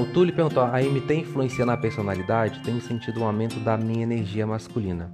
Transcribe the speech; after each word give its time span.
o 0.00 0.06
Túlio 0.06 0.34
perguntou: 0.34 0.62
a 0.62 0.80
MT 0.80 1.14
influencia 1.14 1.66
na 1.66 1.76
personalidade? 1.76 2.62
Tem 2.62 2.80
sentido 2.80 3.20
um 3.20 3.26
aumento 3.26 3.60
da 3.60 3.76
minha 3.76 4.02
energia 4.02 4.46
masculina. 4.46 5.12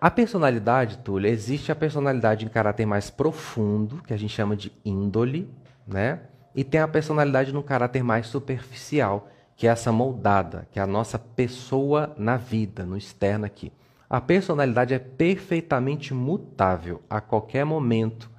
A 0.00 0.10
personalidade, 0.10 0.98
Túlio, 0.98 1.28
existe 1.28 1.72
a 1.72 1.74
personalidade 1.74 2.44
em 2.44 2.48
caráter 2.48 2.86
mais 2.86 3.10
profundo, 3.10 4.02
que 4.06 4.12
a 4.12 4.16
gente 4.16 4.32
chama 4.32 4.54
de 4.54 4.70
índole, 4.84 5.50
né? 5.86 6.20
E 6.54 6.62
tem 6.62 6.80
a 6.80 6.86
personalidade 6.86 7.52
no 7.52 7.62
caráter 7.62 8.04
mais 8.04 8.26
superficial, 8.28 9.28
que 9.56 9.66
é 9.66 9.70
essa 9.70 9.90
moldada, 9.90 10.68
que 10.70 10.78
é 10.78 10.82
a 10.82 10.86
nossa 10.86 11.18
pessoa 11.18 12.14
na 12.16 12.36
vida, 12.36 12.84
no 12.84 12.96
externo 12.96 13.46
aqui. 13.46 13.72
A 14.08 14.20
personalidade 14.20 14.94
é 14.94 14.98
perfeitamente 14.98 16.14
mutável 16.14 17.02
a 17.10 17.20
qualquer 17.20 17.64
momento, 17.64 18.30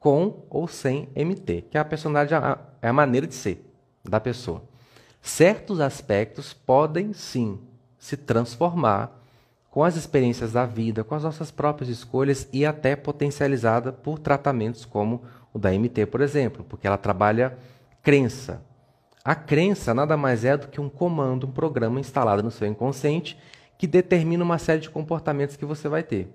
com 0.00 0.46
ou 0.48 0.66
sem 0.66 1.08
MT, 1.14 1.66
que 1.70 1.76
é 1.76 1.80
a 1.80 1.84
personalidade 1.84 2.58
é 2.82 2.88
a 2.88 2.92
maneira 2.92 3.26
de 3.26 3.34
ser 3.34 3.69
da 4.04 4.20
pessoa. 4.20 4.62
Certos 5.22 5.80
aspectos 5.80 6.52
podem 6.52 7.12
sim 7.12 7.60
se 7.98 8.16
transformar 8.16 9.20
com 9.70 9.84
as 9.84 9.94
experiências 9.94 10.52
da 10.52 10.66
vida, 10.66 11.04
com 11.04 11.14
as 11.14 11.22
nossas 11.22 11.50
próprias 11.50 11.88
escolhas 11.88 12.48
e 12.52 12.66
até 12.66 12.96
potencializada 12.96 13.92
por 13.92 14.18
tratamentos 14.18 14.84
como 14.84 15.22
o 15.52 15.58
da 15.58 15.70
MT, 15.70 16.06
por 16.06 16.20
exemplo, 16.20 16.64
porque 16.68 16.86
ela 16.86 16.98
trabalha 16.98 17.56
crença. 18.02 18.62
A 19.24 19.34
crença 19.34 19.92
nada 19.92 20.16
mais 20.16 20.44
é 20.44 20.56
do 20.56 20.68
que 20.68 20.80
um 20.80 20.88
comando, 20.88 21.46
um 21.46 21.52
programa 21.52 22.00
instalado 22.00 22.42
no 22.42 22.50
seu 22.50 22.66
inconsciente 22.66 23.38
que 23.76 23.86
determina 23.86 24.42
uma 24.42 24.58
série 24.58 24.80
de 24.80 24.90
comportamentos 24.90 25.56
que 25.56 25.64
você 25.64 25.88
vai 25.88 26.02
ter. 26.02 26.28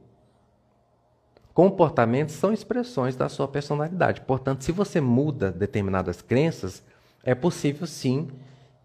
Comportamentos 1.53 2.35
são 2.35 2.51
expressões 2.51 3.15
da 3.15 3.29
sua 3.29 3.47
personalidade. 3.47 4.21
Portanto, 4.21 4.63
se 4.63 4.71
você 4.71 4.99
muda 4.99 5.51
determinadas 5.51 6.21
crenças, 6.21 6.83
é 7.25 7.33
possível 7.35 7.87
sim 7.87 8.29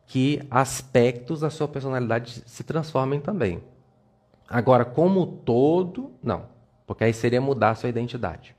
que 0.06 0.42
aspectos 0.50 1.40
da 1.40 1.50
sua 1.50 1.68
personalidade 1.68 2.42
se 2.46 2.64
transformem 2.64 3.20
também. 3.20 3.62
Agora, 4.48 4.84
como 4.84 5.24
todo, 5.26 6.10
não, 6.20 6.46
porque 6.84 7.04
aí 7.04 7.12
seria 7.12 7.40
mudar 7.40 7.70
a 7.70 7.74
sua 7.76 7.90
identidade. 7.90 8.56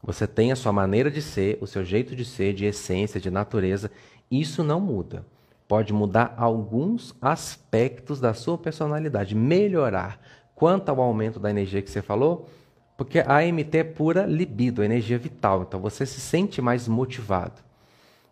Você 0.00 0.26
tem 0.26 0.52
a 0.52 0.56
sua 0.56 0.72
maneira 0.72 1.10
de 1.10 1.22
ser, 1.22 1.58
o 1.60 1.66
seu 1.66 1.82
jeito 1.84 2.14
de 2.14 2.24
ser, 2.24 2.52
de 2.52 2.66
essência, 2.66 3.18
de 3.18 3.30
natureza, 3.30 3.90
isso 4.30 4.62
não 4.62 4.78
muda. 4.78 5.26
Pode 5.66 5.92
mudar 5.92 6.34
alguns 6.36 7.14
aspectos 7.20 8.20
da 8.20 8.34
sua 8.34 8.58
personalidade, 8.58 9.34
melhorar. 9.34 10.20
Quanto 10.54 10.90
ao 10.90 11.00
aumento 11.00 11.40
da 11.40 11.50
energia 11.50 11.82
que 11.82 11.90
você 11.90 12.02
falou, 12.02 12.48
porque 12.96 13.18
a 13.18 13.38
AMT 13.38 13.74
é 13.74 13.82
pura 13.82 14.26
libido, 14.26 14.84
energia 14.84 15.18
vital, 15.18 15.62
então 15.62 15.80
você 15.80 16.06
se 16.06 16.20
sente 16.20 16.62
mais 16.62 16.86
motivado. 16.86 17.64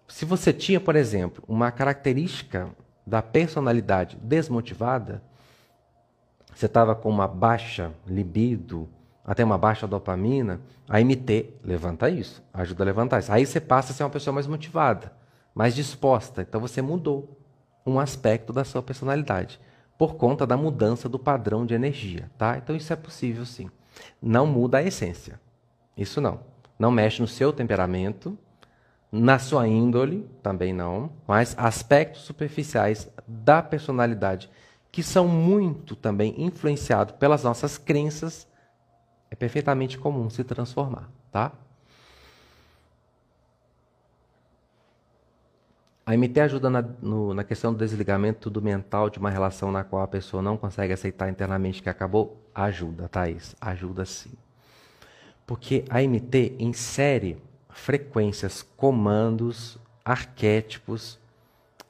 Se 0.08 0.24
você 0.24 0.52
tinha, 0.52 0.80
por 0.80 0.96
exemplo, 0.96 1.42
uma 1.48 1.70
característica 1.70 2.70
da 3.06 3.22
personalidade 3.22 4.16
desmotivada, 4.22 5.22
você 6.54 6.66
estava 6.66 6.94
com 6.94 7.08
uma 7.08 7.26
baixa 7.26 7.92
libido, 8.06 8.88
até 9.24 9.44
uma 9.44 9.56
baixa 9.56 9.86
dopamina, 9.86 10.60
a 10.88 11.00
MT 11.00 11.54
levanta 11.64 12.10
isso, 12.10 12.42
ajuda 12.52 12.84
a 12.84 12.86
levantar 12.86 13.20
isso. 13.20 13.32
Aí 13.32 13.46
você 13.46 13.60
passa 13.60 13.92
a 13.92 13.94
ser 13.94 14.02
uma 14.02 14.10
pessoa 14.10 14.34
mais 14.34 14.46
motivada, 14.46 15.12
mais 15.54 15.74
disposta. 15.74 16.42
Então 16.42 16.60
você 16.60 16.82
mudou 16.82 17.38
um 17.86 17.98
aspecto 17.98 18.52
da 18.52 18.64
sua 18.64 18.82
personalidade 18.82 19.60
por 19.96 20.16
conta 20.16 20.46
da 20.46 20.56
mudança 20.56 21.08
do 21.08 21.18
padrão 21.18 21.64
de 21.64 21.74
energia, 21.74 22.30
tá? 22.36 22.58
Então 22.58 22.74
isso 22.74 22.92
é 22.92 22.96
possível 22.96 23.44
sim. 23.46 23.70
Não 24.20 24.46
muda 24.46 24.78
a 24.78 24.82
essência. 24.82 25.40
Isso 25.96 26.20
não. 26.20 26.40
Não 26.78 26.90
mexe 26.90 27.20
no 27.20 27.28
seu 27.28 27.52
temperamento, 27.52 28.36
na 29.12 29.38
sua 29.38 29.68
índole, 29.68 30.26
também 30.42 30.72
não, 30.72 31.12
mas 31.28 31.54
aspectos 31.58 32.22
superficiais 32.22 33.12
da 33.28 33.62
personalidade 33.62 34.50
que 34.90 35.02
são 35.02 35.28
muito 35.28 35.94
também 35.94 36.34
influenciados 36.36 37.14
pelas 37.16 37.44
nossas 37.44 37.76
crenças, 37.76 38.46
é 39.30 39.34
perfeitamente 39.34 39.98
comum 39.98 40.28
se 40.28 40.44
transformar, 40.44 41.10
tá? 41.30 41.52
A 46.04 46.14
MT 46.14 46.40
ajuda 46.40 46.68
na, 46.68 46.82
no, 46.82 47.32
na, 47.32 47.44
questão 47.44 47.72
do 47.72 47.78
desligamento 47.78 48.50
do 48.50 48.60
mental 48.60 49.08
de 49.08 49.18
uma 49.18 49.30
relação 49.30 49.70
na 49.70 49.84
qual 49.84 50.02
a 50.02 50.08
pessoa 50.08 50.42
não 50.42 50.56
consegue 50.56 50.92
aceitar 50.92 51.30
internamente 51.30 51.82
que 51.82 51.88
acabou? 51.88 52.44
Ajuda, 52.54 53.08
Thaís. 53.08 53.54
Ajuda 53.60 54.04
sim. 54.04 54.32
Porque 55.46 55.84
a 55.88 56.02
MT 56.02 56.56
insere 56.58 57.40
frequências, 57.72 58.62
comandos, 58.76 59.78
arquétipos 60.04 61.20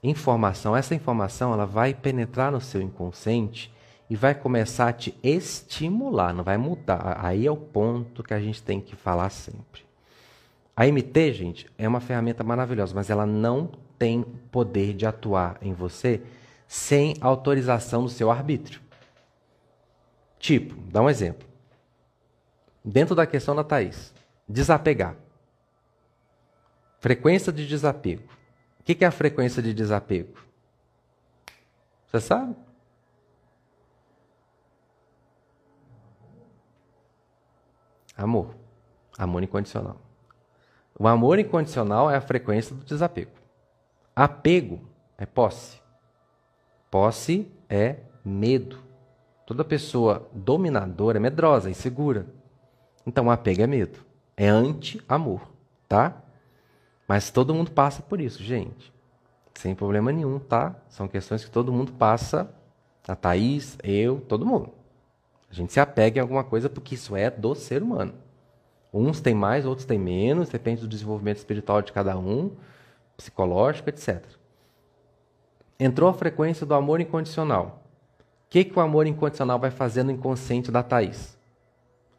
informação, 0.02 0.76
essa 0.76 0.94
informação 0.94 1.52
ela 1.52 1.64
vai 1.64 1.94
penetrar 1.94 2.50
no 2.50 2.60
seu 2.60 2.82
inconsciente 2.82 3.72
e 4.10 4.16
vai 4.16 4.34
começar 4.34 4.88
a 4.88 4.92
te 4.92 5.16
estimular, 5.22 6.34
não 6.34 6.42
vai 6.42 6.58
mudar. 6.58 7.18
Aí 7.24 7.46
é 7.46 7.50
o 7.50 7.56
ponto 7.56 8.22
que 8.22 8.34
a 8.34 8.40
gente 8.40 8.62
tem 8.62 8.80
que 8.80 8.96
falar 8.96 9.30
sempre. 9.30 9.82
A 10.76 10.86
MT, 10.86 11.32
gente, 11.32 11.70
é 11.78 11.86
uma 11.86 12.00
ferramenta 12.00 12.42
maravilhosa, 12.42 12.94
mas 12.94 13.10
ela 13.10 13.24
não 13.24 13.70
tem 13.98 14.22
poder 14.50 14.94
de 14.94 15.06
atuar 15.06 15.56
em 15.62 15.72
você 15.72 16.20
sem 16.66 17.14
autorização 17.20 18.02
do 18.02 18.08
seu 18.08 18.30
arbítrio. 18.30 18.80
Tipo, 20.38 20.74
dá 20.90 21.00
um 21.00 21.08
exemplo. 21.08 21.46
Dentro 22.84 23.14
da 23.14 23.26
questão 23.26 23.54
da 23.54 23.62
Thaís, 23.62 24.12
desapegar. 24.48 25.14
Frequência 27.02 27.52
de 27.52 27.66
desapego. 27.66 28.22
O 28.78 28.84
que 28.84 29.04
é 29.04 29.08
a 29.08 29.10
frequência 29.10 29.60
de 29.60 29.74
desapego? 29.74 30.38
Você 32.06 32.20
sabe? 32.20 32.54
Amor. 38.16 38.54
Amor 39.18 39.42
incondicional. 39.42 40.00
O 40.96 41.08
amor 41.08 41.40
incondicional 41.40 42.08
é 42.08 42.14
a 42.14 42.20
frequência 42.20 42.72
do 42.72 42.84
desapego. 42.84 43.32
Apego 44.14 44.88
é 45.18 45.26
posse. 45.26 45.82
Posse 46.88 47.50
é 47.68 47.96
medo. 48.24 48.78
Toda 49.44 49.64
pessoa 49.64 50.30
dominadora 50.32 51.18
é 51.18 51.20
medrosa, 51.20 51.68
insegura. 51.68 52.28
Então, 53.04 53.28
apego 53.28 53.62
é 53.62 53.66
medo. 53.66 53.98
É 54.36 54.46
anti-amor, 54.46 55.50
tá? 55.88 56.22
Mas 57.12 57.30
todo 57.30 57.54
mundo 57.54 57.70
passa 57.70 58.00
por 58.00 58.22
isso, 58.22 58.42
gente. 58.42 58.90
Sem 59.52 59.74
problema 59.74 60.10
nenhum, 60.10 60.38
tá? 60.38 60.74
São 60.88 61.06
questões 61.06 61.44
que 61.44 61.50
todo 61.50 61.70
mundo 61.70 61.92
passa. 61.92 62.50
A 63.06 63.14
Thaís, 63.14 63.76
eu, 63.84 64.18
todo 64.18 64.46
mundo. 64.46 64.70
A 65.50 65.52
gente 65.52 65.74
se 65.74 65.78
apega 65.78 66.18
em 66.18 66.22
alguma 66.22 66.42
coisa 66.42 66.70
porque 66.70 66.94
isso 66.94 67.14
é 67.14 67.28
do 67.28 67.54
ser 67.54 67.82
humano. 67.82 68.14
Uns 68.90 69.20
têm 69.20 69.34
mais, 69.34 69.66
outros 69.66 69.84
têm 69.84 69.98
menos, 69.98 70.48
depende 70.48 70.80
do 70.80 70.88
desenvolvimento 70.88 71.36
espiritual 71.36 71.82
de 71.82 71.92
cada 71.92 72.16
um, 72.16 72.50
psicológico, 73.14 73.90
etc. 73.90 74.24
Entrou 75.78 76.08
a 76.08 76.14
frequência 76.14 76.64
do 76.64 76.72
amor 76.72 76.98
incondicional. 76.98 77.82
O 78.20 78.24
que, 78.48 78.64
que 78.64 78.78
o 78.78 78.80
amor 78.80 79.06
incondicional 79.06 79.58
vai 79.58 79.70
fazer 79.70 80.02
no 80.02 80.12
inconsciente 80.12 80.70
da 80.70 80.82
Thaís? 80.82 81.36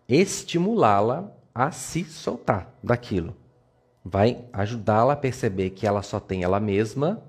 Estimulá-la 0.07 1.31
a 1.51 1.71
se 1.71 2.03
soltar 2.03 2.71
daquilo 2.83 3.35
vai 4.03 4.45
ajudá-la 4.51 5.13
a 5.13 5.17
perceber 5.17 5.69
que 5.71 5.87
ela 5.87 6.01
só 6.01 6.19
tem 6.19 6.43
ela 6.43 6.59
mesma 6.59 7.23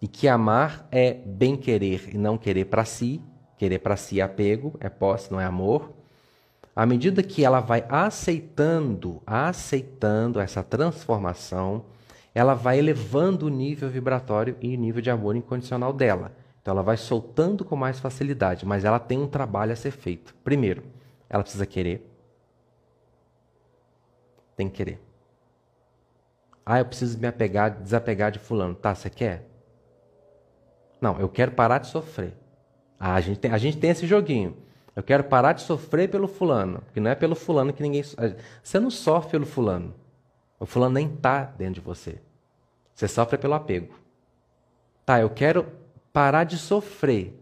e 0.00 0.06
que 0.06 0.28
amar 0.28 0.86
é 0.90 1.14
bem 1.14 1.56
querer 1.56 2.14
e 2.14 2.18
não 2.18 2.38
querer 2.38 2.66
para 2.66 2.84
si. 2.84 3.20
Querer 3.58 3.78
para 3.78 3.96
si 3.96 4.20
é 4.20 4.22
apego, 4.22 4.74
é 4.80 4.88
posse, 4.88 5.32
não 5.32 5.40
é 5.40 5.44
amor. 5.44 5.92
À 6.74 6.84
medida 6.84 7.22
que 7.22 7.42
ela 7.42 7.58
vai 7.60 7.86
aceitando, 7.88 9.22
aceitando 9.26 10.38
essa 10.38 10.62
transformação, 10.62 11.86
ela 12.34 12.52
vai 12.52 12.78
elevando 12.78 13.46
o 13.46 13.48
nível 13.48 13.88
vibratório 13.88 14.56
e 14.60 14.76
o 14.76 14.78
nível 14.78 15.00
de 15.00 15.08
amor 15.08 15.34
incondicional 15.36 15.90
dela. 15.90 16.32
Então 16.60 16.72
ela 16.72 16.82
vai 16.82 16.98
soltando 16.98 17.64
com 17.64 17.76
mais 17.76 17.98
facilidade, 17.98 18.66
mas 18.66 18.84
ela 18.84 18.98
tem 18.98 19.18
um 19.18 19.26
trabalho 19.26 19.72
a 19.72 19.76
ser 19.76 19.92
feito. 19.92 20.34
Primeiro, 20.44 20.82
ela 21.30 21.42
precisa 21.42 21.64
querer. 21.64 22.06
Tem 24.54 24.68
que 24.68 24.76
querer. 24.76 25.05
Ah, 26.68 26.80
eu 26.80 26.84
preciso 26.84 27.16
me 27.16 27.28
apegar, 27.28 27.80
desapegar 27.80 28.32
de 28.32 28.40
fulano. 28.40 28.74
Tá, 28.74 28.92
você 28.92 29.08
quer? 29.08 29.48
Não, 31.00 31.16
eu 31.20 31.28
quero 31.28 31.52
parar 31.52 31.78
de 31.78 31.86
sofrer. 31.86 32.36
Ah, 32.98 33.14
a 33.14 33.20
gente 33.20 33.38
tem, 33.38 33.52
a 33.52 33.58
gente 33.58 33.78
tem 33.78 33.90
esse 33.90 34.04
joguinho. 34.04 34.56
Eu 34.96 35.02
quero 35.02 35.22
parar 35.22 35.52
de 35.52 35.62
sofrer 35.62 36.10
pelo 36.10 36.26
fulano. 36.26 36.80
Porque 36.82 36.98
não 36.98 37.08
é 37.08 37.14
pelo 37.14 37.36
fulano 37.36 37.72
que 37.72 37.82
ninguém. 37.82 38.02
Você 38.02 38.80
não 38.80 38.90
sofre 38.90 39.30
pelo 39.30 39.46
fulano. 39.46 39.94
O 40.58 40.66
fulano 40.66 40.94
nem 40.94 41.06
está 41.06 41.44
dentro 41.44 41.74
de 41.74 41.80
você. 41.82 42.20
Você 42.92 43.06
sofre 43.06 43.38
pelo 43.38 43.54
apego. 43.54 43.94
Tá, 45.04 45.20
eu 45.20 45.30
quero 45.30 45.70
parar 46.12 46.42
de 46.42 46.58
sofrer. 46.58 47.38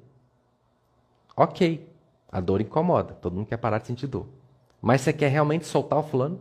Ok. 1.35 1.88
A 2.31 2.41
dor 2.41 2.61
incomoda. 2.61 3.15
Todo 3.15 3.37
mundo 3.37 3.47
quer 3.47 3.56
parar 3.56 3.79
de 3.79 3.87
sentir 3.87 4.06
dor. 4.06 4.26
Mas 4.82 5.00
você 5.00 5.15
quer 5.15 5.29
realmente 5.29 5.65
soltar 5.65 5.99
o 5.99 6.03
fulano? 6.03 6.41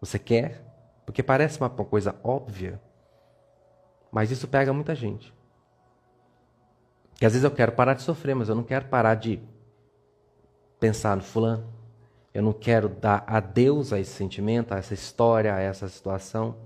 Você 0.00 0.18
quer 0.18 0.71
porque 1.04 1.22
parece 1.22 1.58
uma 1.60 1.70
coisa 1.70 2.14
óbvia. 2.22 2.80
Mas 4.10 4.30
isso 4.30 4.46
pega 4.46 4.72
muita 4.72 4.94
gente. 4.94 5.34
Que 7.14 7.26
às 7.26 7.32
vezes 7.32 7.44
eu 7.44 7.50
quero 7.50 7.72
parar 7.72 7.94
de 7.94 8.02
sofrer, 8.02 8.34
mas 8.34 8.48
eu 8.48 8.54
não 8.54 8.62
quero 8.62 8.86
parar 8.86 9.14
de 9.14 9.40
pensar 10.78 11.16
no 11.16 11.22
fulano. 11.22 11.72
Eu 12.34 12.42
não 12.42 12.52
quero 12.52 12.88
dar 12.88 13.24
adeus 13.26 13.92
a 13.92 14.00
esse 14.00 14.12
sentimento, 14.12 14.72
a 14.72 14.78
essa 14.78 14.94
história, 14.94 15.54
a 15.54 15.60
essa 15.60 15.88
situação. 15.88 16.56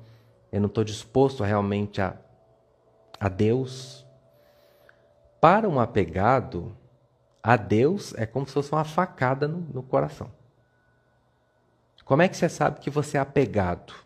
Eu 0.53 0.61
não 0.61 0.69
estou 0.69 0.85
disposto 0.85 1.43
realmente 1.43 2.01
a, 2.01 2.17
a 3.19 3.29
Deus. 3.29 4.07
Para 5.41 5.69
um 5.69 5.81
apegado, 5.81 6.77
a 7.43 7.57
Deus 7.57 8.15
é 8.15 8.27
como 8.27 8.47
se 8.47 8.53
fosse 8.53 8.73
uma 8.73 8.85
facada 8.85 9.49
no, 9.49 9.59
no 9.59 9.83
coração. 9.83 10.31
Como 12.05 12.23
é 12.23 12.29
que 12.29 12.37
você 12.37 12.49
sabe 12.49 12.81
que 12.81 12.91
você 12.91 13.17
é 13.17 13.21
apegado 13.21 14.06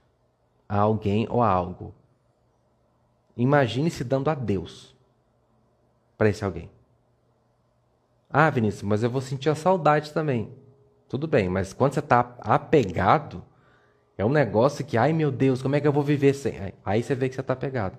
a 0.71 0.79
alguém 0.79 1.27
ou 1.29 1.43
a 1.43 1.49
algo? 1.49 1.93
Imagine 3.37 3.91
se 3.91 4.05
dando 4.05 4.31
a 4.31 4.35
Deus 4.37 4.95
para 6.17 6.29
esse 6.29 6.45
alguém. 6.45 6.71
Ah, 8.31 8.49
Vinícius, 8.49 8.85
mas 8.85 9.03
eu 9.03 9.11
vou 9.11 9.21
sentir 9.21 9.49
a 9.49 9.57
saudade 9.57 10.13
também. 10.13 10.55
Tudo 11.09 11.27
bem, 11.27 11.49
mas 11.49 11.73
quando 11.73 11.95
você 11.95 11.99
está 11.99 12.37
apegado, 12.39 13.43
é 14.17 14.25
um 14.25 14.29
negócio 14.29 14.85
que, 14.85 14.97
ai 14.97 15.13
meu 15.13 15.33
Deus, 15.33 15.61
como 15.61 15.75
é 15.75 15.81
que 15.81 15.89
eu 15.89 15.93
vou 15.93 16.05
viver 16.05 16.35
sem? 16.35 16.73
Aí 16.85 17.03
você 17.03 17.17
vê 17.17 17.29
que 17.29 17.35
você 17.35 17.41
está 17.41 17.55
apegado. 17.55 17.99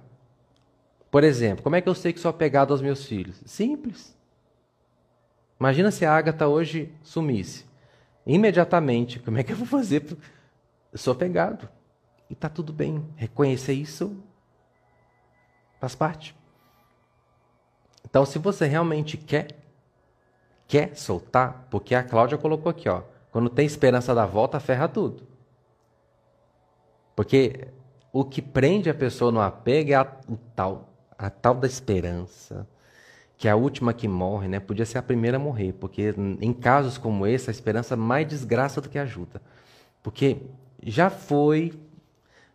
Por 1.10 1.26
exemplo, 1.26 1.62
como 1.62 1.76
é 1.76 1.82
que 1.82 1.90
eu 1.90 1.96
sei 1.96 2.14
que 2.14 2.22
sou 2.22 2.30
apegado 2.30 2.72
aos 2.72 2.82
meus 2.82 3.06
filhos? 3.06 3.42
Simples. 3.46 4.18
Imagina 5.60 5.92
se 5.92 6.06
a 6.06 6.16
Agatha 6.16 6.48
hoje 6.48 6.96
sumisse 7.04 7.66
imediatamente. 8.26 9.20
Como 9.20 9.38
é 9.38 9.44
que 9.44 9.52
eu 9.52 9.58
vou 9.58 9.68
fazer? 9.68 10.06
Eu 10.90 10.98
sou 10.98 11.12
apegado. 11.12 11.68
E 12.32 12.34
está 12.34 12.48
tudo 12.48 12.72
bem. 12.72 13.06
Reconhecer 13.18 13.74
isso 13.74 14.16
faz 15.82 15.94
parte. 15.96 16.34
Então, 18.06 18.26
se 18.26 18.40
você 18.40 18.66
realmente 18.66 19.18
quer, 19.18 19.48
quer 20.66 20.96
soltar, 20.96 21.68
porque 21.70 21.94
a 21.94 22.02
Cláudia 22.02 22.38
colocou 22.38 22.70
aqui, 22.70 22.88
ó, 22.88 23.04
quando 23.32 23.50
tem 23.50 23.66
esperança 23.66 24.16
da 24.16 24.26
volta, 24.26 24.62
ferra 24.62 24.88
tudo. 24.88 25.28
Porque 27.18 27.68
o 28.14 28.24
que 28.24 28.42
prende 28.42 28.90
a 28.90 28.94
pessoa 28.94 29.30
no 29.30 29.42
apego 29.42 29.92
é 29.92 29.96
a, 29.96 30.08
o 30.30 30.38
tal, 30.56 30.90
a 31.18 31.30
tal 31.30 31.56
da 31.56 31.68
esperança, 31.68 32.66
que 33.38 33.46
é 33.50 33.52
a 33.52 33.58
última 33.58 33.94
que 33.94 34.08
morre, 34.08 34.48
né? 34.48 34.60
Podia 34.62 34.86
ser 34.86 35.00
a 35.00 35.04
primeira 35.04 35.36
a 35.36 35.40
morrer, 35.40 35.74
porque 35.74 36.16
em 36.40 36.54
casos 36.54 36.98
como 36.98 37.28
esse, 37.28 37.50
a 37.50 37.52
esperança 37.52 37.98
mais 37.98 38.26
desgraça 38.26 38.80
do 38.80 38.88
que 38.88 38.98
ajuda. 38.98 39.42
Porque 40.02 40.38
já 40.82 41.10
foi, 41.10 41.74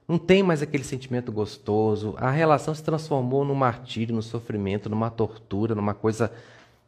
não 0.09 0.19
tem 0.19 0.43
mais 0.43 0.63
aquele 0.63 0.85
sentimento 0.85 1.33
gostoso, 1.33 2.15
a 2.17 2.31
relação 2.31 2.75
se 2.75 2.83
transformou 2.83 3.45
num 3.45 3.55
martírio, 3.55 4.15
no 4.15 4.23
sofrimento, 4.23 4.89
numa 4.89 5.11
tortura, 5.11 5.75
numa 5.75 5.95
coisa 5.95 6.31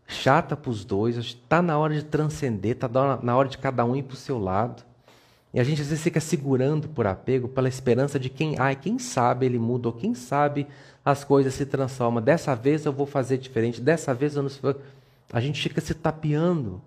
chata 0.06 0.56
para 0.56 0.70
os 0.70 0.84
dois. 0.84 1.16
Está 1.16 1.60
na 1.60 1.76
hora 1.76 1.94
de 1.94 2.04
transcender, 2.04 2.72
está 2.72 2.88
na 3.22 3.36
hora 3.36 3.48
de 3.48 3.58
cada 3.58 3.84
um 3.84 3.96
ir 3.96 4.04
para 4.04 4.14
o 4.14 4.16
seu 4.16 4.38
lado. 4.38 4.84
E 5.52 5.58
a 5.58 5.64
gente 5.64 5.80
às 5.80 5.88
vezes 5.88 6.04
fica 6.04 6.20
segurando 6.20 6.88
por 6.88 7.06
apego, 7.06 7.48
pela 7.48 7.68
esperança 7.68 8.20
de 8.20 8.28
quem, 8.28 8.56
ai, 8.58 8.76
quem 8.76 8.98
sabe 8.98 9.46
ele 9.46 9.58
muda, 9.58 9.88
ou 9.88 9.94
quem 9.94 10.14
sabe 10.14 10.66
as 11.04 11.24
coisas 11.24 11.54
se 11.54 11.66
transformam. 11.66 12.22
Dessa 12.22 12.54
vez 12.54 12.84
eu 12.84 12.92
vou 12.92 13.06
fazer 13.06 13.38
diferente, 13.38 13.80
dessa 13.80 14.14
vez 14.14 14.36
eu 14.36 14.42
não. 14.42 14.50
A 15.32 15.40
gente 15.40 15.60
fica 15.60 15.80
se 15.80 15.94
tapeando. 15.94 16.80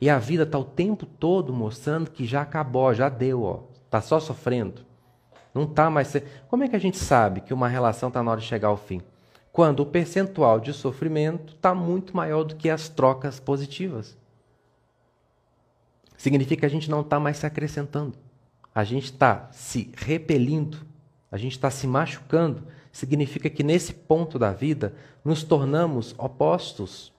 E 0.00 0.08
a 0.10 0.18
vida 0.18 0.42
está 0.42 0.58
o 0.58 0.64
tempo 0.64 1.06
todo 1.06 1.52
mostrando 1.52 2.10
que 2.10 2.24
já 2.24 2.42
acabou, 2.42 2.94
já 2.94 3.08
deu, 3.08 3.42
ó. 3.42 3.60
Está 3.86 4.00
só 4.00 4.20
sofrendo. 4.20 4.86
Não 5.56 5.64
está 5.64 5.88
mais. 5.88 6.14
Como 6.48 6.64
é 6.64 6.68
que 6.68 6.76
a 6.76 6.78
gente 6.78 6.98
sabe 6.98 7.40
que 7.40 7.54
uma 7.54 7.66
relação 7.66 8.08
está 8.08 8.22
na 8.22 8.30
hora 8.30 8.40
de 8.40 8.46
chegar 8.46 8.68
ao 8.68 8.76
fim? 8.76 9.00
Quando 9.50 9.80
o 9.80 9.86
percentual 9.86 10.60
de 10.60 10.70
sofrimento 10.74 11.54
está 11.54 11.74
muito 11.74 12.14
maior 12.14 12.44
do 12.44 12.54
que 12.56 12.68
as 12.68 12.90
trocas 12.90 13.40
positivas. 13.40 14.14
Significa 16.14 16.60
que 16.60 16.66
a 16.66 16.68
gente 16.68 16.90
não 16.90 17.00
está 17.00 17.18
mais 17.18 17.38
se 17.38 17.46
acrescentando. 17.46 18.18
A 18.74 18.84
gente 18.84 19.04
está 19.04 19.48
se 19.50 19.90
repelindo. 19.96 20.76
A 21.32 21.38
gente 21.38 21.52
está 21.52 21.70
se 21.70 21.86
machucando. 21.86 22.64
Significa 22.92 23.48
que 23.48 23.62
nesse 23.62 23.94
ponto 23.94 24.38
da 24.38 24.52
vida 24.52 24.94
nos 25.24 25.42
tornamos 25.42 26.14
opostos. 26.18 27.14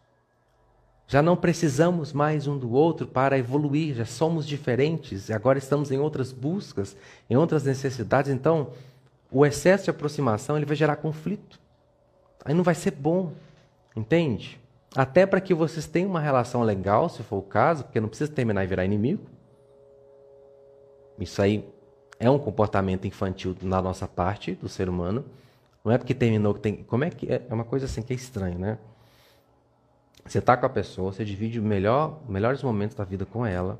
Já 1.09 1.21
não 1.21 1.37
precisamos 1.37 2.11
mais 2.11 2.47
um 2.47 2.57
do 2.57 2.73
outro 2.73 3.07
para 3.07 3.37
evoluir, 3.37 3.95
já 3.95 4.05
somos 4.05 4.45
diferentes, 4.45 5.29
e 5.29 5.33
agora 5.33 5.57
estamos 5.57 5.89
em 5.89 5.97
outras 5.97 6.33
buscas, 6.33 6.97
em 7.29 7.37
outras 7.37 7.63
necessidades. 7.63 8.29
Então, 8.29 8.71
o 9.31 9.45
excesso 9.45 9.85
de 9.85 9.89
aproximação 9.89 10.57
ele 10.57 10.65
vai 10.65 10.75
gerar 10.75 10.97
conflito. 10.97 11.57
Aí 12.43 12.53
não 12.53 12.61
vai 12.61 12.75
ser 12.75 12.91
bom, 12.91 13.31
entende? 13.95 14.59
Até 14.93 15.25
para 15.25 15.39
que 15.39 15.53
vocês 15.53 15.87
tenham 15.87 16.09
uma 16.09 16.19
relação 16.19 16.61
legal, 16.61 17.07
se 17.07 17.23
for 17.23 17.37
o 17.37 17.41
caso, 17.41 17.85
porque 17.85 18.01
não 18.01 18.09
precisa 18.09 18.29
terminar 18.29 18.65
e 18.65 18.67
virar 18.67 18.83
inimigo. 18.83 19.23
Isso 21.17 21.41
aí 21.41 21.65
é 22.19 22.29
um 22.29 22.37
comportamento 22.37 23.07
infantil 23.07 23.55
na 23.61 23.81
nossa 23.81 24.09
parte 24.09 24.55
do 24.55 24.67
ser 24.67 24.89
humano. 24.89 25.23
Não 25.85 25.91
é 25.91 25.97
porque 25.97 26.13
terminou 26.13 26.53
que 26.53 26.59
tem. 26.59 26.83
Como 26.83 27.05
é 27.05 27.09
que 27.09 27.31
é? 27.31 27.43
É 27.49 27.53
uma 27.53 27.63
coisa 27.63 27.85
assim 27.85 28.01
que 28.01 28.11
é 28.11 28.15
estranho, 28.15 28.59
né? 28.59 28.77
Você 30.27 30.39
está 30.39 30.57
com 30.57 30.65
a 30.65 30.69
pessoa, 30.69 31.11
você 31.11 31.23
divide 31.23 31.61
melhor, 31.61 32.19
melhores 32.27 32.61
momentos 32.61 32.95
da 32.95 33.03
vida 33.03 33.25
com 33.25 33.45
ela, 33.45 33.79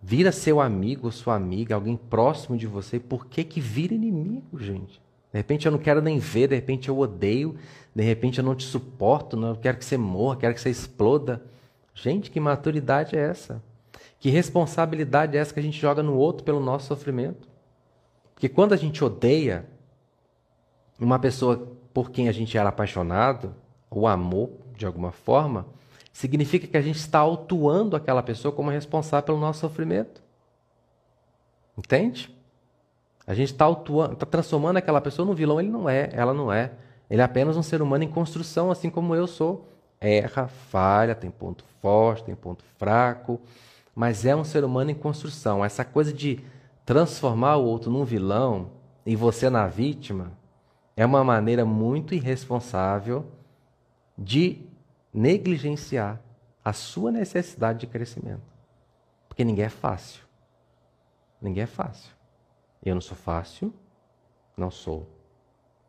vira 0.00 0.32
seu 0.32 0.60
amigo, 0.60 1.10
sua 1.12 1.34
amiga, 1.34 1.74
alguém 1.74 1.96
próximo 1.96 2.56
de 2.56 2.66
você. 2.66 2.98
Por 2.98 3.26
que 3.26 3.44
que 3.44 3.60
vira 3.60 3.94
inimigo, 3.94 4.58
gente? 4.58 5.00
De 5.32 5.38
repente 5.38 5.66
eu 5.66 5.72
não 5.72 5.78
quero 5.78 6.00
nem 6.00 6.18
ver, 6.18 6.48
de 6.48 6.54
repente 6.54 6.88
eu 6.88 6.98
odeio, 6.98 7.56
de 7.94 8.02
repente 8.02 8.38
eu 8.38 8.44
não 8.44 8.54
te 8.54 8.64
suporto, 8.64 9.36
não 9.36 9.54
quero 9.54 9.78
que 9.78 9.84
você 9.84 9.96
morra, 9.96 10.36
quero 10.36 10.54
que 10.54 10.60
você 10.60 10.70
exploda. 10.70 11.42
Gente, 11.94 12.30
que 12.30 12.40
maturidade 12.40 13.16
é 13.16 13.20
essa? 13.20 13.62
Que 14.18 14.30
responsabilidade 14.30 15.36
é 15.36 15.40
essa 15.40 15.52
que 15.52 15.60
a 15.60 15.62
gente 15.62 15.78
joga 15.78 16.02
no 16.02 16.16
outro 16.16 16.44
pelo 16.44 16.60
nosso 16.60 16.86
sofrimento? 16.86 17.48
Porque 18.34 18.48
quando 18.48 18.72
a 18.72 18.76
gente 18.76 19.04
odeia 19.04 19.66
uma 20.98 21.18
pessoa 21.18 21.72
por 21.92 22.10
quem 22.10 22.28
a 22.28 22.32
gente 22.32 22.56
era 22.56 22.68
apaixonado, 22.68 23.54
ou 23.90 24.06
amou 24.06 24.60
de 24.78 24.86
alguma 24.86 25.10
forma, 25.10 25.66
significa 26.12 26.66
que 26.66 26.76
a 26.76 26.80
gente 26.80 26.96
está 26.96 27.18
autuando 27.18 27.96
aquela 27.96 28.22
pessoa 28.22 28.52
como 28.52 28.70
responsável 28.70 29.26
pelo 29.26 29.38
nosso 29.38 29.60
sofrimento. 29.60 30.22
Entende? 31.76 32.34
A 33.26 33.34
gente 33.34 33.52
está 33.52 33.66
tá 33.74 34.26
transformando 34.26 34.78
aquela 34.78 35.00
pessoa 35.00 35.26
num 35.26 35.34
vilão. 35.34 35.60
Ele 35.60 35.68
não 35.68 35.88
é, 35.88 36.08
ela 36.12 36.32
não 36.32 36.52
é. 36.52 36.72
Ele 37.10 37.20
é 37.20 37.24
apenas 37.24 37.56
um 37.56 37.62
ser 37.62 37.82
humano 37.82 38.04
em 38.04 38.08
construção, 38.08 38.70
assim 38.70 38.88
como 38.88 39.14
eu 39.14 39.26
sou. 39.26 39.68
Erra, 40.00 40.46
falha, 40.46 41.14
tem 41.14 41.30
ponto 41.30 41.64
forte, 41.82 42.24
tem 42.24 42.34
ponto 42.34 42.62
fraco, 42.78 43.40
mas 43.94 44.24
é 44.24 44.34
um 44.34 44.44
ser 44.44 44.62
humano 44.62 44.92
em 44.92 44.94
construção. 44.94 45.64
Essa 45.64 45.84
coisa 45.84 46.12
de 46.12 46.40
transformar 46.86 47.56
o 47.56 47.64
outro 47.64 47.90
num 47.90 48.04
vilão 48.04 48.70
e 49.04 49.16
você 49.16 49.50
na 49.50 49.66
vítima 49.66 50.32
é 50.96 51.04
uma 51.04 51.24
maneira 51.24 51.64
muito 51.64 52.14
irresponsável 52.14 53.26
de 54.18 54.66
negligenciar 55.14 56.20
a 56.64 56.72
sua 56.72 57.12
necessidade 57.12 57.78
de 57.78 57.86
crescimento. 57.86 58.42
Porque 59.28 59.44
ninguém 59.44 59.66
é 59.66 59.70
fácil. 59.70 60.24
Ninguém 61.40 61.62
é 61.62 61.66
fácil. 61.66 62.10
Eu 62.82 62.94
não 62.94 63.00
sou 63.00 63.16
fácil, 63.16 63.72
não 64.56 64.70
sou. 64.70 65.08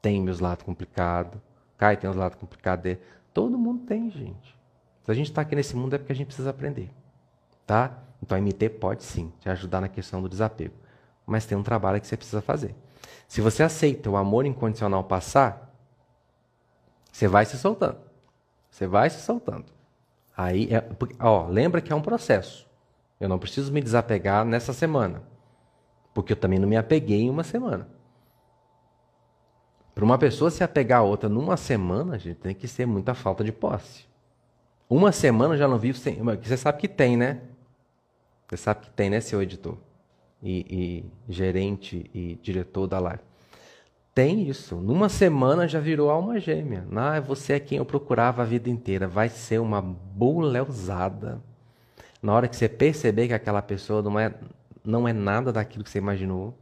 Tem 0.01 0.21
meus 0.21 0.39
lados 0.39 0.63
complicados, 0.63 1.39
Kai 1.77 1.95
tem 1.95 2.09
os 2.09 2.15
lados 2.15 2.37
complicados 2.37 2.83
dele. 2.83 2.99
Todo 3.33 3.57
mundo 3.57 3.85
tem, 3.85 4.11
gente. 4.11 4.57
Se 5.05 5.11
a 5.11 5.13
gente 5.13 5.29
está 5.29 5.41
aqui 5.41 5.55
nesse 5.55 5.75
mundo 5.75 5.95
é 5.95 5.97
porque 5.97 6.11
a 6.11 6.15
gente 6.15 6.27
precisa 6.27 6.49
aprender. 6.49 6.91
Tá? 7.65 7.97
Então 8.21 8.37
a 8.37 8.41
MT 8.41 8.69
pode 8.69 9.03
sim 9.03 9.31
te 9.39 9.49
ajudar 9.49 9.79
na 9.79 9.87
questão 9.87 10.21
do 10.21 10.27
desapego. 10.27 10.75
Mas 11.25 11.45
tem 11.45 11.57
um 11.57 11.63
trabalho 11.63 12.01
que 12.01 12.07
você 12.07 12.17
precisa 12.17 12.41
fazer. 12.41 12.75
Se 13.27 13.39
você 13.39 13.63
aceita 13.63 14.09
o 14.09 14.17
amor 14.17 14.45
incondicional 14.45 15.03
passar, 15.05 15.73
você 17.11 17.27
vai 17.27 17.45
se 17.45 17.57
soltando. 17.57 18.08
Você 18.69 18.87
vai 18.87 19.09
se 19.09 19.21
soltando. 19.21 19.65
Aí, 20.35 20.73
é, 20.73 20.87
ó, 21.19 21.47
lembra 21.47 21.81
que 21.81 21.91
é 21.91 21.95
um 21.95 22.01
processo. 22.01 22.67
Eu 23.19 23.27
não 23.27 23.37
preciso 23.37 23.73
me 23.73 23.81
desapegar 23.81 24.45
nessa 24.45 24.71
semana. 24.71 25.21
Porque 26.13 26.33
eu 26.33 26.37
também 26.37 26.59
não 26.59 26.67
me 26.67 26.77
apeguei 26.77 27.21
em 27.21 27.29
uma 27.29 27.43
semana. 27.43 27.87
Para 29.93 30.05
uma 30.05 30.17
pessoa 30.17 30.49
se 30.49 30.63
apegar 30.63 30.99
a 30.99 31.03
outra 31.03 31.27
numa 31.27 31.57
semana, 31.57 32.17
gente, 32.17 32.37
tem 32.37 32.55
que 32.55 32.67
ser 32.67 32.85
muita 32.85 33.13
falta 33.13 33.43
de 33.43 33.51
posse. 33.51 34.07
Uma 34.89 35.11
semana 35.11 35.57
já 35.57 35.67
não 35.67 35.77
vivo 35.77 35.97
sem. 35.97 36.15
Você 36.41 36.55
sabe 36.55 36.79
que 36.79 36.87
tem, 36.87 37.17
né? 37.17 37.41
Você 38.47 38.57
sabe 38.57 38.81
que 38.81 38.89
tem, 38.91 39.09
né, 39.09 39.19
seu 39.19 39.41
editor? 39.41 39.77
E, 40.41 41.03
e 41.27 41.31
gerente 41.31 42.09
e 42.13 42.35
diretor 42.41 42.87
da 42.87 42.97
live. 42.97 43.28
Tem 44.19 44.49
isso. 44.49 44.75
Numa 44.75 45.07
semana 45.07 45.65
já 45.65 45.79
virou 45.79 46.09
alma 46.09 46.41
gêmea. 46.41 46.85
Ah, 46.93 47.21
você 47.21 47.53
é 47.53 47.59
quem 47.61 47.77
eu 47.77 47.85
procurava 47.85 48.41
a 48.41 48.45
vida 48.45 48.69
inteira. 48.69 49.07
Vai 49.07 49.29
ser 49.29 49.59
uma 49.59 49.81
buleusada. 49.81 51.41
Na 52.21 52.33
hora 52.33 52.49
que 52.49 52.57
você 52.57 52.67
perceber 52.67 53.29
que 53.29 53.33
aquela 53.33 53.61
pessoa 53.61 54.01
não 54.01 54.19
é, 54.19 54.33
não 54.83 55.07
é 55.07 55.13
nada 55.13 55.53
daquilo 55.53 55.85
que 55.85 55.89
você 55.89 55.99
imaginou. 55.99 56.53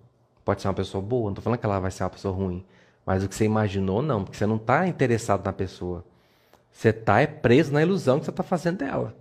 Pode 0.46 0.62
ser 0.62 0.68
uma 0.68 0.76
pessoa 0.76 1.02
boa, 1.02 1.24
não 1.24 1.30
estou 1.32 1.42
falando 1.42 1.60
que 1.60 1.66
ela 1.66 1.80
vai 1.80 1.90
ser 1.90 2.04
uma 2.04 2.12
pessoa 2.12 2.32
ruim. 2.32 2.64
Mas 3.04 3.24
o 3.24 3.28
que 3.28 3.34
você 3.34 3.46
imaginou, 3.46 4.04
não, 4.04 4.24
porque 4.24 4.38
você 4.38 4.46
não 4.46 4.58
está 4.58 4.88
interessado 4.88 5.44
na 5.44 5.52
pessoa. 5.52 6.06
Você 6.72 6.90
está 6.90 7.22
é 7.22 7.26
preso 7.26 7.74
na 7.74 7.82
ilusão 7.82 8.20
que 8.20 8.26
você 8.26 8.30
está 8.30 8.44
fazendo 8.44 8.78
dela. 8.78 9.16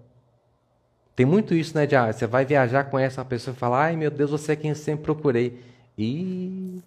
Tem 1.14 1.24
muito 1.24 1.54
isso, 1.54 1.74
né? 1.74 1.86
De 1.86 1.96
ah, 1.96 2.12
você 2.12 2.26
vai 2.26 2.44
viajar, 2.44 2.84
conhece 2.84 3.18
uma 3.18 3.24
pessoa 3.24 3.54
e 3.54 3.58
fala, 3.58 3.84
ai 3.84 3.96
meu 3.96 4.10
Deus, 4.10 4.30
você 4.30 4.52
é 4.52 4.56
quem 4.56 4.68
eu 4.68 4.76
sempre 4.76 5.04
procurei. 5.04 5.58
E 5.96 6.82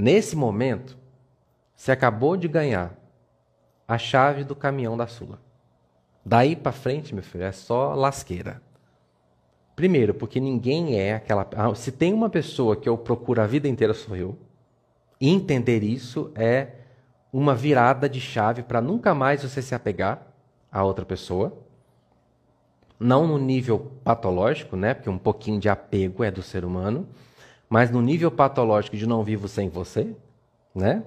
nesse 0.00 0.34
momento, 0.34 0.96
você 1.76 1.92
acabou 1.92 2.36
de 2.36 2.48
ganhar 2.48 2.94
a 3.86 3.98
chave 3.98 4.44
do 4.44 4.54
caminhão 4.54 4.96
da 4.96 5.06
Sula. 5.06 5.40
Daí 6.24 6.54
para 6.54 6.72
frente, 6.72 7.14
meu 7.14 7.24
filho, 7.24 7.44
é 7.44 7.52
só 7.52 7.94
lasqueira. 7.94 8.62
Primeiro, 9.74 10.12
porque 10.12 10.38
ninguém 10.38 10.98
é 10.98 11.14
aquela. 11.14 11.48
Ah, 11.56 11.74
se 11.74 11.90
tem 11.90 12.12
uma 12.12 12.28
pessoa 12.28 12.76
que 12.76 12.88
eu 12.88 12.98
procuro 12.98 13.40
a 13.40 13.46
vida 13.46 13.66
inteira, 13.66 13.94
sou 13.94 14.14
eu. 14.14 14.38
Entender 15.20 15.82
isso 15.82 16.30
é 16.34 16.68
uma 17.32 17.54
virada 17.54 18.08
de 18.08 18.20
chave 18.20 18.62
para 18.62 18.80
nunca 18.80 19.14
mais 19.14 19.42
você 19.42 19.62
se 19.62 19.74
apegar 19.74 20.26
a 20.70 20.84
outra 20.84 21.04
pessoa. 21.04 21.56
Não 22.98 23.26
no 23.26 23.38
nível 23.38 23.90
patológico, 24.04 24.76
né? 24.76 24.92
Porque 24.92 25.08
um 25.08 25.18
pouquinho 25.18 25.58
de 25.58 25.68
apego 25.68 26.22
é 26.22 26.30
do 26.30 26.42
ser 26.42 26.64
humano, 26.64 27.08
mas 27.70 27.90
no 27.90 28.02
nível 28.02 28.30
patológico 28.30 28.96
de 28.96 29.06
não 29.06 29.24
vivo 29.24 29.48
sem 29.48 29.70
você, 29.70 30.14
né? 30.74 31.04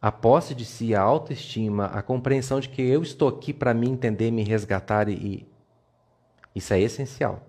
A 0.00 0.12
posse 0.12 0.54
de 0.54 0.64
si, 0.64 0.94
a 0.94 1.00
autoestima, 1.00 1.86
a 1.86 2.02
compreensão 2.02 2.60
de 2.60 2.68
que 2.68 2.82
eu 2.82 3.02
estou 3.02 3.28
aqui 3.28 3.52
para 3.52 3.72
me 3.72 3.88
entender, 3.88 4.30
me 4.30 4.42
resgatar 4.44 5.08
e 5.08 5.48
isso 6.54 6.74
é 6.74 6.80
essencial. 6.80 7.42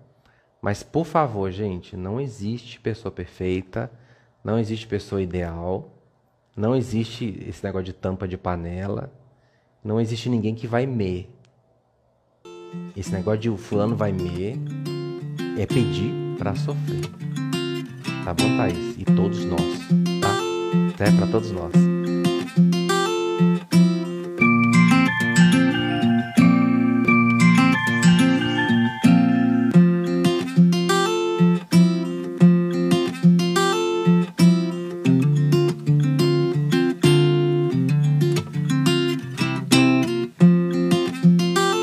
Mas 0.62 0.82
por 0.82 1.04
favor, 1.04 1.50
gente, 1.50 1.96
não 1.96 2.18
existe 2.20 2.80
pessoa 2.80 3.12
perfeita 3.12 3.90
não 4.42 4.58
existe 4.58 4.86
pessoa 4.86 5.22
ideal. 5.22 5.90
Não 6.56 6.74
existe 6.74 7.44
esse 7.46 7.62
negócio 7.62 7.86
de 7.86 7.92
tampa 7.92 8.26
de 8.26 8.36
panela. 8.36 9.12
Não 9.84 10.00
existe 10.00 10.28
ninguém 10.28 10.54
que 10.54 10.66
vai 10.66 10.86
me. 10.86 11.28
Esse 12.96 13.12
negócio 13.12 13.40
de 13.40 13.50
o 13.50 13.56
fulano 13.56 13.96
vai 13.96 14.12
me 14.12 14.54
é 15.58 15.66
pedir 15.66 16.12
para 16.38 16.54
sofrer. 16.54 17.29
Tá 18.24 18.34
bom, 18.34 18.56
Thaís? 18.56 18.96
E 18.98 19.04
todos 19.04 19.44
nós, 19.44 19.60
tá? 20.20 21.04
É 21.04 21.10
para 21.10 21.26
todos 21.26 21.50
nós. 21.50 21.89